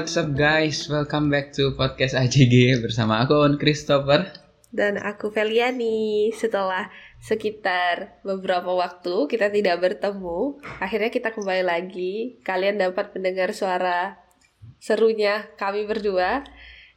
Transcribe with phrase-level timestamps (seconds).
[0.00, 4.32] What's up guys, welcome back to podcast AJG bersama aku On Christopher.
[4.72, 6.32] Dan aku Feliani.
[6.32, 6.88] Setelah
[7.20, 10.56] sekitar beberapa waktu kita tidak bertemu.
[10.80, 12.40] Akhirnya kita kembali lagi.
[12.40, 14.16] Kalian dapat mendengar suara
[14.80, 16.48] serunya kami berdua.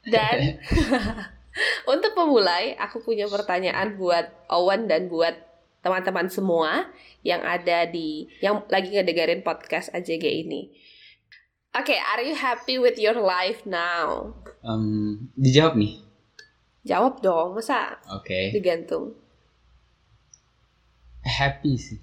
[0.08, 0.63] Dan
[1.91, 5.35] untuk memulai aku punya pertanyaan buat Owen dan buat
[5.83, 6.88] teman-teman semua
[7.20, 10.72] yang ada di yang lagi ngedengerin podcast AJG ini.
[11.73, 14.29] Oke, okay, are you happy with your life now?
[14.61, 16.05] um, Dijawab nih
[16.85, 19.17] Jawab dong, masa Oke digantung.
[21.25, 21.97] Happy sih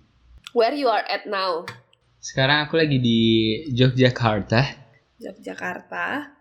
[0.58, 1.70] Where you are at now?
[2.18, 3.20] Sekarang aku lagi di
[3.70, 4.60] Yogyakarta
[5.22, 6.34] Yogyakarta.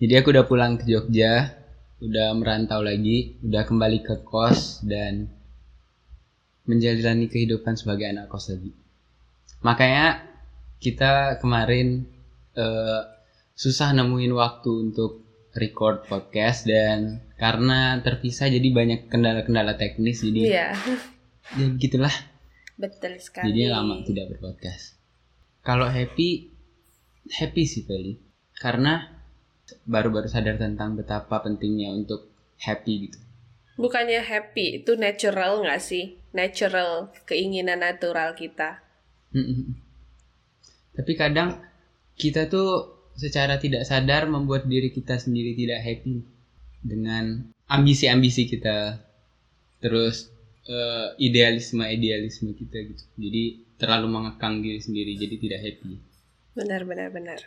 [0.00, 1.52] Jadi aku udah pulang ke Jogja
[2.00, 5.28] Udah merantau lagi Udah kembali ke kos Dan
[6.64, 8.72] Menjalani kehidupan sebagai anak kos lagi
[9.60, 10.24] Makanya
[10.80, 12.11] Kita kemarin
[12.56, 13.02] eh,
[13.52, 15.22] Susah nemuin waktu untuk
[15.52, 20.72] Record podcast Dan karena terpisah jadi banyak kendala-kendala teknis Jadi Iya,
[21.58, 22.12] ya gitulah
[22.82, 23.52] betul sekali.
[23.52, 24.98] Jadi lama tidak berpodcast.
[25.62, 26.50] Kalau happy,
[27.30, 28.18] happy sih Feli.
[28.58, 29.06] Karena
[29.86, 33.18] baru-baru sadar tentang betapa pentingnya untuk happy gitu.
[33.78, 36.20] Bukannya happy, itu natural nggak sih?
[36.36, 38.84] Natural, keinginan natural kita.
[40.92, 41.56] Tapi kadang
[42.22, 46.22] kita tuh secara tidak sadar membuat diri kita sendiri tidak happy
[46.82, 49.02] dengan ambisi-ambisi kita,
[49.82, 50.30] terus
[50.70, 53.04] eh, idealisme-idealisme kita gitu.
[53.18, 53.42] Jadi
[53.74, 55.92] terlalu mengekang diri sendiri, jadi tidak happy.
[56.54, 57.38] Benar, benar, benar.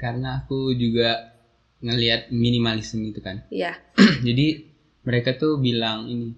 [0.00, 1.36] Karena aku juga
[1.84, 3.44] ngelihat minimalisme itu kan.
[3.52, 3.76] Iya,
[4.26, 4.64] jadi
[5.04, 6.34] mereka tuh bilang ini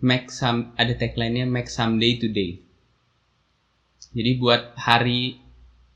[0.00, 2.60] make some ada tagline-nya make some day to day.
[4.16, 5.45] Jadi buat hari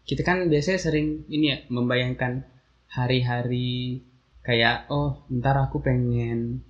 [0.09, 2.44] kita kan biasanya sering ini ya membayangkan
[2.91, 4.03] hari-hari
[4.43, 6.65] kayak oh ntar aku pengen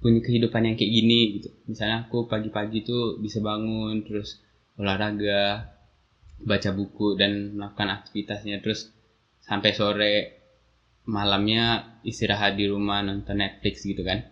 [0.00, 1.48] punya kehidupan yang kayak gini gitu.
[1.68, 4.40] Misalnya aku pagi-pagi tuh bisa bangun terus
[4.80, 5.76] olahraga,
[6.40, 8.88] baca buku dan melakukan aktivitasnya terus
[9.44, 10.14] sampai sore
[11.04, 14.24] malamnya istirahat di rumah nonton Netflix gitu kan.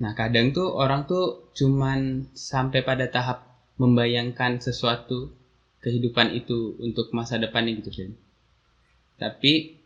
[0.00, 3.44] Nah kadang tuh orang tuh cuman sampai pada tahap
[3.76, 5.32] membayangkan sesuatu
[5.86, 8.10] kehidupan itu untuk masa depannya gitu kan.
[9.22, 9.78] Tapi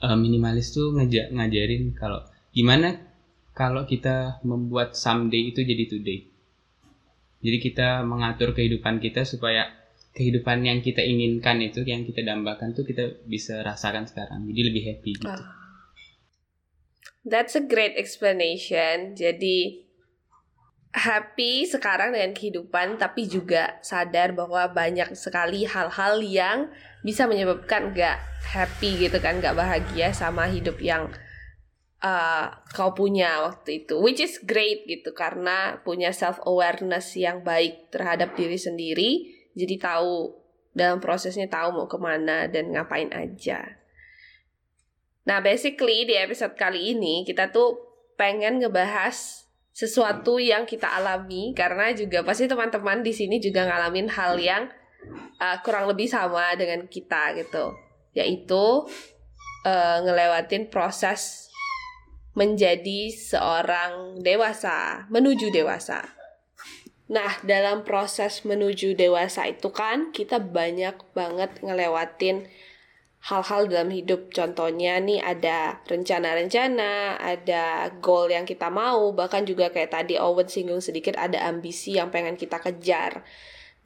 [0.00, 2.24] eh, minimalis tuh ngeja- ngajarin kalau
[2.56, 2.96] gimana
[3.52, 6.24] kalau kita membuat someday itu jadi today.
[7.44, 9.68] Jadi kita mengatur kehidupan kita supaya
[10.16, 14.48] kehidupan yang kita inginkan itu yang kita dambakan tuh kita bisa rasakan sekarang.
[14.48, 15.42] Jadi lebih happy gitu.
[17.22, 19.14] That's a great explanation.
[19.14, 19.87] Jadi
[20.92, 26.58] happy sekarang dengan kehidupan tapi juga sadar bahwa banyak sekali hal-hal yang
[27.04, 28.16] bisa menyebabkan nggak
[28.48, 31.12] happy gitu kan, nggak bahagia sama hidup yang
[32.00, 34.00] uh, kau punya waktu itu.
[34.00, 39.10] Which is great gitu karena punya self awareness yang baik terhadap diri sendiri.
[39.54, 40.34] Jadi tahu
[40.74, 43.78] dalam prosesnya tahu mau ke mana dan ngapain aja.
[45.28, 47.76] Nah, basically di episode kali ini kita tuh
[48.16, 49.47] pengen ngebahas
[49.78, 54.66] sesuatu yang kita alami karena juga pasti teman-teman di sini juga ngalamin hal yang
[55.38, 57.78] uh, kurang lebih sama dengan kita gitu,
[58.10, 58.90] yaitu
[59.62, 61.46] uh, ngelewatin proses
[62.34, 66.10] menjadi seorang dewasa, menuju dewasa.
[67.06, 72.50] Nah, dalam proses menuju dewasa itu kan kita banyak banget ngelewatin
[73.18, 74.30] hal-hal dalam hidup.
[74.30, 80.80] Contohnya nih ada rencana-rencana, ada goal yang kita mau, bahkan juga kayak tadi Owen singgung
[80.80, 83.26] sedikit ada ambisi yang pengen kita kejar.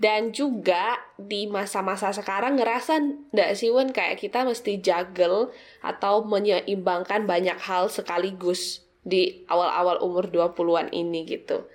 [0.03, 2.99] Dan juga di masa-masa sekarang ngerasa
[3.31, 10.27] nggak sih Wen kayak kita mesti juggle atau menyeimbangkan banyak hal sekaligus di awal-awal umur
[10.27, 11.71] 20-an ini gitu.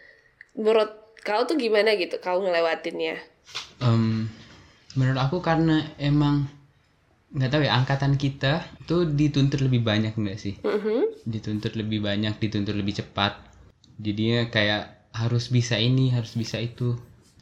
[0.60, 0.92] Menurut
[1.24, 3.16] kau tuh gimana gitu kau ngelewatinnya?
[3.80, 4.28] Em,
[5.00, 6.52] menurut aku karena emang
[7.28, 10.56] nggak tahu ya angkatan kita tuh dituntut lebih banyak nggak sih?
[10.64, 11.28] Mhm.
[11.28, 13.36] Dituntut lebih banyak, dituntut lebih cepat.
[14.00, 16.96] Jadinya kayak harus bisa ini, harus bisa itu.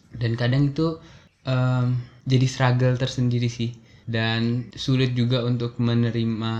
[0.09, 0.97] Dan kadang itu
[1.45, 3.77] em, jadi struggle tersendiri sih.
[4.05, 6.53] Dan sulit juga untuk menerima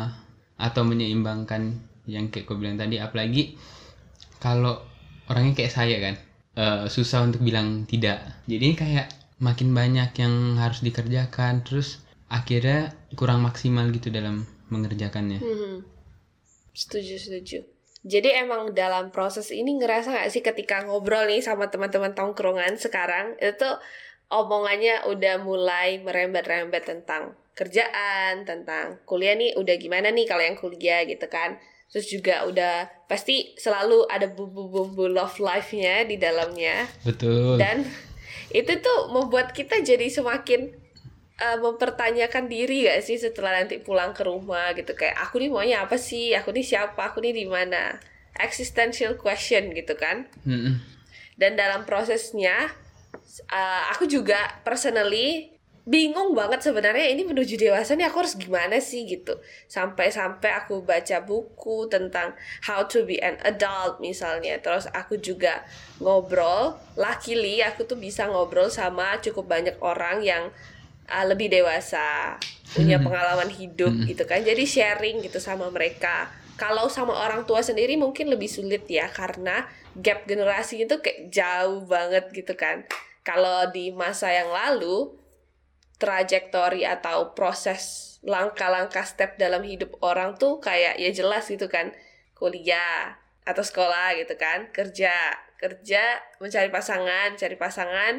[0.58, 3.02] atau menyeimbangkan yang kayak kau bilang tadi.
[3.02, 3.58] Apalagi
[4.38, 4.78] kalau
[5.30, 6.16] orangnya kayak saya kan,
[6.62, 8.46] eh, susah untuk bilang tidak.
[8.46, 9.08] Jadi kayak
[9.42, 15.40] makin banyak yang harus dikerjakan, terus akhirnya kurang maksimal gitu dalam mengerjakannya.
[15.40, 15.74] Mhm.
[16.76, 17.60] Setuju, setuju.
[18.06, 23.34] Jadi emang dalam proses ini ngerasa gak sih ketika ngobrol nih sama teman-teman tongkrongan sekarang
[23.42, 23.66] itu
[24.30, 31.02] omongannya udah mulai merembet-rembet tentang kerjaan, tentang kuliah nih udah gimana nih kalau yang kuliah
[31.10, 31.58] gitu kan.
[31.90, 36.86] Terus juga udah pasti selalu ada bumbu-bumbu love life-nya di dalamnya.
[37.02, 37.58] Betul.
[37.58, 37.88] Dan
[38.54, 40.85] itu tuh membuat kita jadi semakin
[41.42, 45.78] uh, mempertanyakan diri gak sih setelah nanti pulang ke rumah gitu kayak aku nih maunya
[45.84, 46.32] apa sih?
[46.36, 47.12] Aku nih siapa?
[47.12, 48.00] Aku nih di mana?
[48.36, 50.28] Existential question gitu kan.
[50.44, 50.80] Mm-mm.
[51.36, 52.72] Dan dalam prosesnya
[53.52, 55.56] uh, aku juga personally
[55.86, 59.38] bingung banget sebenarnya ini menuju dewasa nih aku harus gimana sih gitu
[59.70, 62.34] sampai-sampai aku baca buku tentang
[62.66, 65.62] how to be an adult misalnya terus aku juga
[66.02, 70.50] ngobrol luckily aku tuh bisa ngobrol sama cukup banyak orang yang
[71.10, 72.38] uh, lebih dewasa
[72.76, 74.44] punya pengalaman hidup gitu kan.
[74.44, 76.28] Jadi sharing gitu sama mereka.
[76.56, 81.84] Kalau sama orang tua sendiri mungkin lebih sulit ya karena gap generasi itu kayak jauh
[81.88, 82.84] banget gitu kan.
[83.24, 85.16] Kalau di masa yang lalu
[85.96, 91.96] trajektori atau proses langkah-langkah step dalam hidup orang tuh kayak ya jelas gitu kan.
[92.36, 93.16] Kuliah
[93.48, 94.68] atau sekolah gitu kan.
[94.76, 95.16] Kerja
[95.56, 98.14] kerja mencari pasangan cari pasangan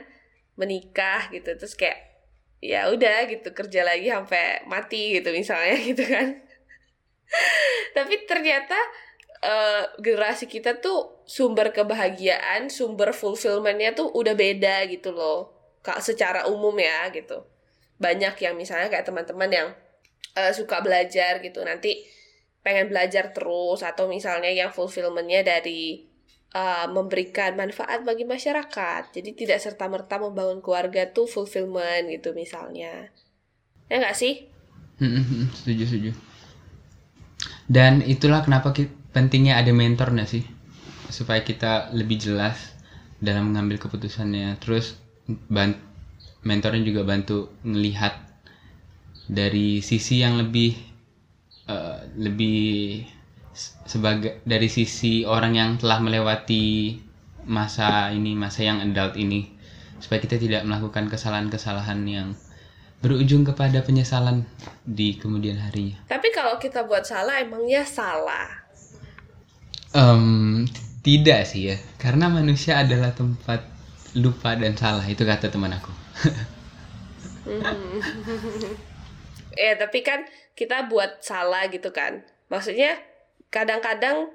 [0.57, 1.53] menikah gitu.
[1.57, 2.16] Terus kayak
[2.61, 6.41] ya udah gitu kerja lagi sampai mati gitu misalnya gitu kan.
[7.93, 8.79] Tapi ternyata
[9.43, 16.47] uh, generasi kita tuh sumber kebahagiaan sumber fulfillmentnya tuh udah beda gitu loh kak secara
[16.49, 17.45] umum ya gitu.
[17.97, 19.69] Banyak yang misalnya kayak teman-teman yang
[20.37, 22.05] uh, suka belajar gitu nanti
[22.67, 26.06] pengen belajar terus atau misalnya yang fulfillmentnya dari
[26.57, 29.03] uh, memberikan manfaat bagi masyarakat.
[29.13, 33.13] Jadi tidak serta merta membangun keluarga tuh fulfillment gitu misalnya.
[33.93, 34.35] Ya nggak sih?
[35.53, 36.11] Setuju setuju.
[37.69, 38.73] Dan itulah kenapa
[39.13, 40.45] pentingnya ada mentor nggak sih?
[41.13, 42.57] Supaya kita lebih jelas
[43.21, 44.57] dalam mengambil keputusannya.
[44.63, 44.97] Terus
[45.51, 45.83] ban-
[46.47, 48.15] mentornya juga bantu melihat
[49.27, 50.79] dari sisi yang lebih
[51.67, 53.03] eh, lebih
[53.89, 57.01] sebagai dari sisi orang yang telah melewati
[57.47, 59.49] masa ini masa yang adult ini
[59.97, 62.29] supaya kita tidak melakukan kesalahan-kesalahan yang
[63.01, 64.45] berujung kepada penyesalan
[64.85, 65.97] di kemudian harinya.
[66.09, 68.67] tapi kalau kita buat salah emangnya salah
[69.97, 70.69] Em,
[71.01, 73.65] tidak sih ya, karena manusia adalah tempat
[74.13, 75.89] lupa dan salah itu kata teman aku.
[79.57, 82.99] ya tapi kan kita buat salah gitu kan maksudnya
[83.57, 84.29] kadang-kadang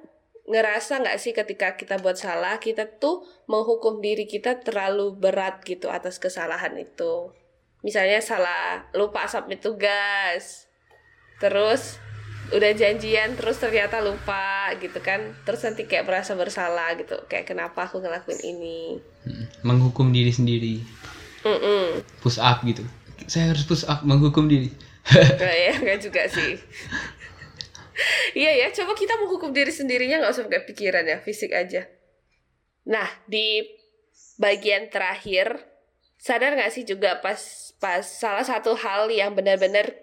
[0.49, 5.93] ngerasa nggak sih ketika kita buat salah kita tuh menghukum diri kita terlalu berat gitu
[5.93, 7.29] atas kesalahan itu
[7.85, 10.65] misalnya salah lupa submit tugas
[11.37, 12.01] terus
[12.51, 17.85] udah janjian terus ternyata lupa gitu kan terus nanti kayak merasa bersalah gitu kayak kenapa
[17.85, 18.79] aku ngelakuin ini
[19.21, 20.81] Mm, Menghukum diri sendiri,
[21.45, 22.01] Mm-mm.
[22.25, 22.81] push up gitu.
[23.29, 24.73] Saya harus push up menghukum diri.
[25.05, 26.57] Nggak ya, nggak juga sih.
[28.31, 31.87] Iya ya, coba kita menghukum diri sendirinya nggak usah pakai pikiran ya, fisik aja.
[32.87, 33.65] Nah, di
[34.39, 35.59] bagian terakhir,
[36.17, 37.37] sadar nggak sih juga pas
[37.81, 39.93] pas salah satu hal yang benar-benar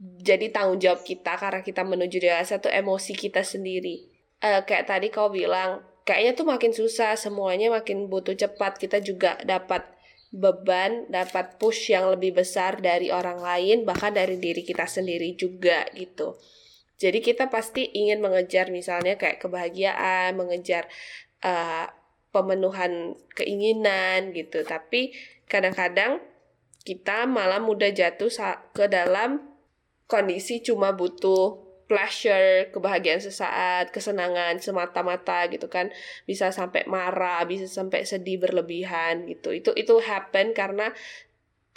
[0.00, 4.04] jadi tanggung jawab kita karena kita menuju dewasa tuh emosi kita sendiri.
[4.44, 8.76] Eh, kayak tadi kau bilang, kayaknya tuh makin susah, semuanya makin butuh cepat.
[8.76, 9.88] Kita juga dapat
[10.28, 15.88] beban, dapat push yang lebih besar dari orang lain, bahkan dari diri kita sendiri juga
[15.96, 16.36] gitu.
[16.96, 20.88] Jadi kita pasti ingin mengejar misalnya kayak kebahagiaan, mengejar
[21.44, 21.86] uh,
[22.32, 24.64] pemenuhan keinginan gitu.
[24.64, 25.12] Tapi
[25.44, 26.24] kadang-kadang
[26.86, 28.32] kita malah mudah jatuh
[28.72, 29.44] ke dalam
[30.06, 35.90] kondisi cuma butuh pleasure, kebahagiaan sesaat, kesenangan semata-mata gitu kan.
[36.26, 39.54] Bisa sampai marah, bisa sampai sedih berlebihan gitu.
[39.54, 40.90] Itu itu happen karena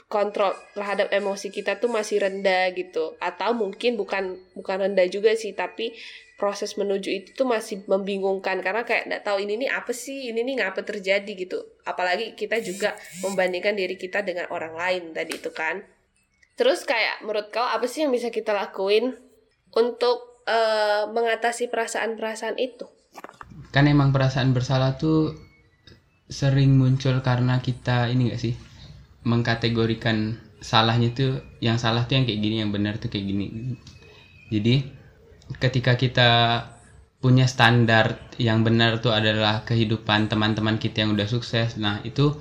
[0.10, 3.14] kontrol terhadap emosi kita tuh masih rendah gitu.
[3.22, 5.94] Atau mungkin bukan bukan rendah juga sih tapi
[6.42, 8.60] proses menuju itu tuh masih membingungkan.
[8.66, 10.34] Karena kayak nggak tahu ini nih apa sih?
[10.34, 11.32] Ini nih ngapa terjadi?
[11.38, 11.62] gitu.
[11.86, 15.86] Apalagi kita juga membandingkan diri kita dengan orang lain tadi itu kan.
[16.58, 19.14] Terus kayak menurut kau apa sih yang bisa kita lakuin
[19.78, 22.90] untuk eh, mengatasi perasaan-perasaan itu?
[23.70, 25.38] Kan emang perasaan bersalah tuh
[26.26, 28.69] sering muncul karena kita ini gak sih
[29.24, 33.76] mengkategorikan salahnya tuh yang salah tuh yang kayak gini yang benar tuh kayak gini.
[34.52, 34.76] Jadi
[35.60, 36.30] ketika kita
[37.20, 42.32] punya standar yang benar tuh adalah kehidupan teman-teman kita yang udah sukses nah itu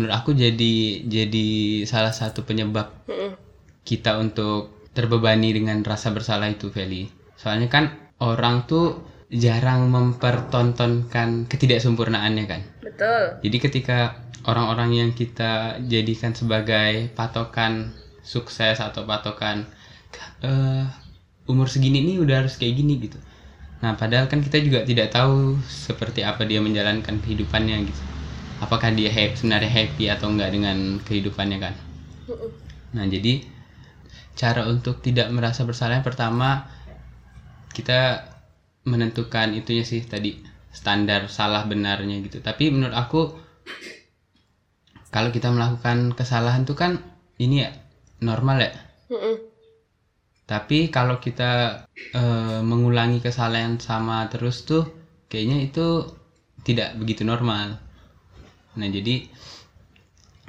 [0.00, 2.88] menurut aku jadi jadi salah satu penyebab
[3.84, 7.10] kita untuk terbebani dengan rasa bersalah itu Feli.
[7.36, 9.02] Soalnya kan orang tuh
[9.32, 12.60] jarang mempertontonkan ketidaksempurnaannya kan?
[12.84, 13.40] Betul.
[13.40, 13.98] Jadi ketika
[14.44, 17.92] orang-orang yang kita jadikan sebagai patokan
[18.24, 19.68] sukses atau patokan
[20.44, 20.84] eh
[21.44, 23.18] umur segini nih udah harus kayak gini gitu.
[23.84, 28.02] Nah padahal kan kita juga tidak tahu seperti apa dia menjalankan kehidupannya gitu.
[28.64, 31.74] Apakah dia happy, sebenarnya happy atau enggak dengan kehidupannya kan?
[32.96, 33.44] Nah jadi
[34.34, 36.64] cara untuk tidak merasa bersalah yang pertama
[37.76, 38.33] kita
[38.84, 40.40] menentukan itunya sih tadi
[40.72, 42.44] standar salah benarnya gitu.
[42.44, 43.20] Tapi menurut aku
[45.14, 46.98] kalau kita melakukan kesalahan tuh kan
[47.38, 47.70] ini ya
[48.20, 48.72] normal ya.
[49.04, 49.36] Mm-mm.
[50.44, 54.84] tapi kalau kita eh, mengulangi kesalahan sama terus tuh
[55.28, 56.08] kayaknya itu
[56.64, 57.80] tidak begitu normal.
[58.76, 59.28] Nah jadi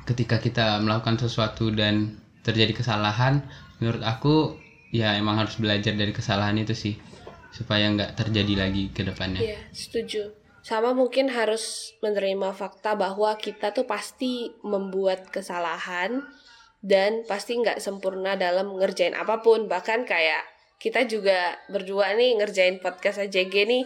[0.08, 2.16] ketika kita melakukan sesuatu dan
[2.46, 3.44] terjadi kesalahan
[3.80, 4.56] menurut aku
[4.94, 6.96] ya emang harus belajar dari kesalahan itu sih
[7.56, 10.36] supaya nggak terjadi lagi ke depannya Iya, setuju.
[10.60, 16.26] Sama mungkin harus menerima fakta bahwa kita tuh pasti membuat kesalahan
[16.84, 19.72] dan pasti nggak sempurna dalam ngerjain apa pun.
[19.72, 20.44] Bahkan kayak
[20.76, 23.84] kita juga berdua nih ngerjain podcast AJG nih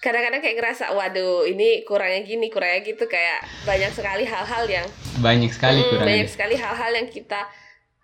[0.00, 4.86] kadang-kadang kayak ngerasa waduh ini kurangnya gini kurangnya gitu kayak banyak sekali hal-hal yang
[5.20, 7.40] banyak sekali Mm, kurangnya banyak sekali hal-hal yang kita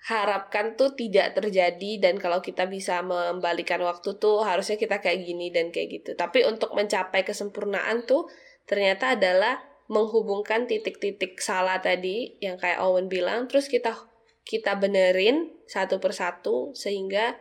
[0.07, 5.51] harapkan tuh tidak terjadi dan kalau kita bisa membalikan waktu tuh harusnya kita kayak gini
[5.51, 6.11] dan kayak gitu.
[6.15, 8.31] Tapi untuk mencapai kesempurnaan tuh
[8.71, 9.59] ternyata adalah
[9.91, 13.95] menghubungkan titik-titik salah tadi yang kayak Owen bilang terus kita
[14.47, 17.35] kita benerin satu persatu sehingga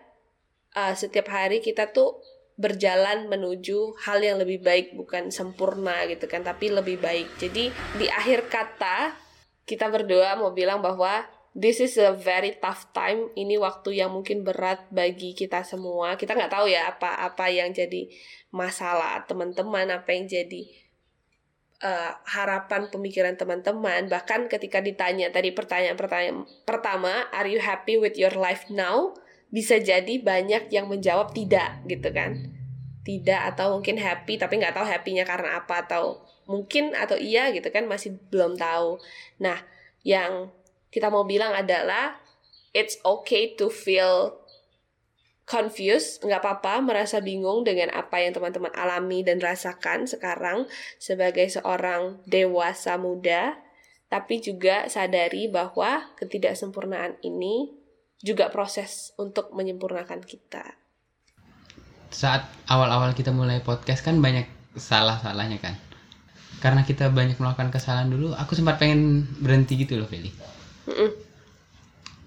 [0.74, 2.17] uh, setiap hari kita tuh
[2.57, 7.29] berjalan menuju hal yang lebih baik bukan sempurna gitu kan tapi lebih baik.
[7.38, 7.69] Jadi
[8.01, 9.13] di akhir kata
[9.69, 13.31] kita berdua mau bilang bahwa this is a very tough time.
[13.33, 16.19] Ini waktu yang mungkin berat bagi kita semua.
[16.19, 18.12] Kita nggak tahu ya apa apa yang jadi
[18.51, 20.62] masalah teman-teman, apa yang jadi
[21.79, 24.12] uh, harapan pemikiran teman-teman.
[24.12, 29.15] Bahkan ketika ditanya tadi pertanyaan-pertanyaan pertama, are you happy with your life now?
[29.47, 32.51] Bisa jadi banyak yang menjawab tidak gitu kan.
[33.07, 37.71] Tidak atau mungkin happy tapi nggak tahu happy-nya karena apa atau mungkin atau iya gitu
[37.71, 39.00] kan masih belum tahu.
[39.39, 39.63] Nah,
[40.03, 40.51] yang
[40.95, 42.15] kita mau bilang adalah
[42.71, 44.39] it's okay to feel
[45.43, 50.63] confused, nggak apa-apa merasa bingung dengan apa yang teman-teman alami dan rasakan sekarang
[50.95, 53.59] sebagai seorang dewasa muda,
[54.07, 57.75] tapi juga sadari bahwa ketidaksempurnaan ini
[58.23, 60.79] juga proses untuk menyempurnakan kita.
[62.15, 64.47] saat awal-awal kita mulai podcast kan banyak
[64.79, 65.75] salah-salahnya kan
[66.63, 70.31] karena kita banyak melakukan kesalahan dulu aku sempat pengen berhenti gitu loh Feli
[70.85, 71.09] Mm-mm.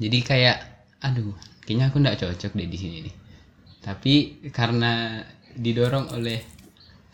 [0.03, 0.59] jadi kayak
[1.03, 3.15] aduh kayaknya aku nggak cocok deh di sini nih
[3.83, 4.15] tapi
[4.51, 5.23] karena
[5.55, 6.43] didorong oleh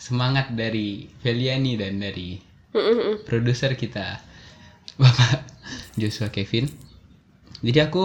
[0.01, 2.37] semangat dari Feliani dan dari
[2.75, 3.25] Mm-mm.
[3.29, 4.19] produser kita
[5.01, 5.45] Bapak
[6.01, 6.69] Joshua Kevin
[7.65, 8.05] jadi aku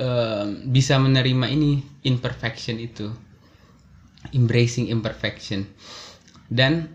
[0.00, 3.08] em, bisa menerima ini imperfection itu
[4.34, 5.68] embracing imperfection
[6.50, 6.90] dan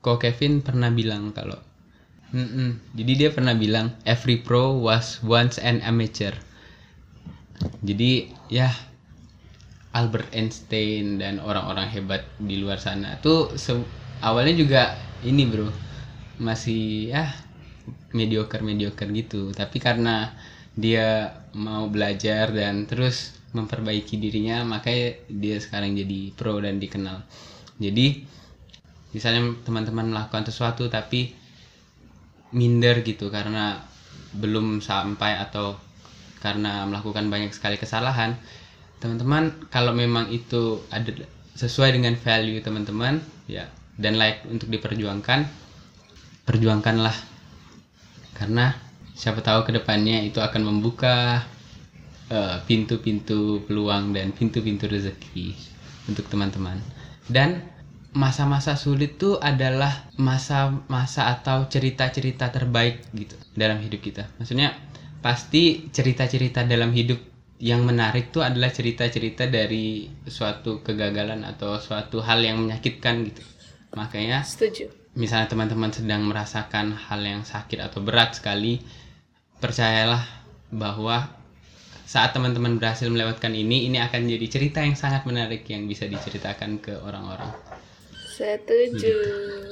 [0.00, 1.56] ko Kevin pernah bilang kalau
[2.30, 6.34] "Mm-mm." jadi dia pernah bilang every pro was once an amateur.
[7.84, 8.72] Jadi ya
[9.92, 13.52] Albert Einstein dan orang-orang hebat di luar sana tuh
[14.22, 14.82] awalnya juga
[15.26, 15.68] ini bro
[16.40, 17.28] masih ya
[18.14, 19.50] mediocre mediocre gitu.
[19.52, 20.32] Tapi karena
[20.72, 27.26] dia mau belajar dan terus memperbaiki dirinya makanya dia sekarang jadi pro dan dikenal.
[27.82, 28.22] Jadi
[29.10, 31.34] misalnya teman-teman melakukan sesuatu tapi
[32.50, 33.82] minder gitu karena
[34.34, 35.78] belum sampai atau
[36.40, 38.38] karena melakukan banyak sekali kesalahan.
[39.00, 41.12] Teman-teman kalau memang itu ada
[41.56, 43.68] sesuai dengan value teman-teman ya
[44.00, 45.44] dan layak untuk diperjuangkan
[46.48, 47.14] perjuangkanlah.
[48.36, 48.72] Karena
[49.12, 51.44] siapa tahu ke depannya itu akan membuka
[52.32, 55.52] eh, pintu-pintu peluang dan pintu-pintu rezeki
[56.08, 56.80] untuk teman-teman.
[57.28, 57.60] Dan
[58.10, 64.74] masa-masa sulit tuh adalah masa-masa atau cerita-cerita terbaik gitu dalam hidup kita maksudnya
[65.22, 67.18] pasti cerita-cerita dalam hidup
[67.60, 73.44] yang menarik tuh adalah cerita-cerita dari suatu kegagalan atau suatu hal yang menyakitkan gitu
[73.94, 74.90] makanya Setuju.
[75.18, 78.78] misalnya teman-teman sedang merasakan hal yang sakit atau berat sekali,
[79.58, 80.22] percayalah
[80.70, 81.26] bahwa
[82.06, 86.82] saat teman-teman berhasil melewatkan ini, ini akan jadi cerita yang sangat menarik yang bisa diceritakan
[86.82, 87.50] ke orang-orang.
[88.40, 89.16] Setuju.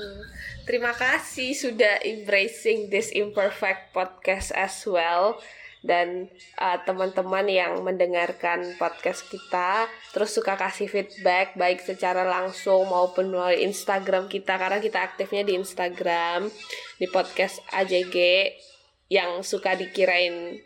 [0.68, 5.40] Terima kasih sudah embracing this imperfect podcast as well.
[5.80, 6.28] Dan
[6.60, 13.64] uh, teman-teman yang mendengarkan podcast kita terus suka kasih feedback baik secara langsung maupun melalui
[13.64, 16.50] Instagram kita karena kita aktifnya di Instagram
[16.98, 18.16] di podcast AJG
[19.08, 20.58] yang suka dikirain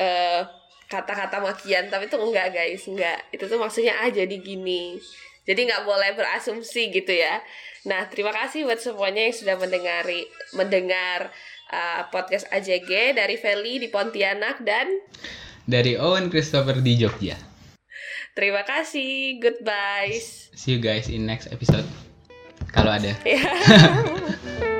[0.00, 0.42] eh,
[0.86, 4.96] kata-kata makian tapi itu enggak guys enggak itu tuh maksudnya ah jadi gini
[5.46, 7.40] jadi nggak boleh berasumsi gitu ya
[7.86, 11.30] nah terima kasih buat semuanya yang sudah mendengari mendengar
[11.70, 14.90] uh, podcast AJG dari Feli di Pontianak dan
[15.66, 17.34] Dari Owen Christopher di Jogja.
[18.38, 20.14] terima kasih goodbye
[20.56, 21.84] See you guys in next episode.
[22.72, 23.12] Kalau ada.
[23.28, 23.44] ya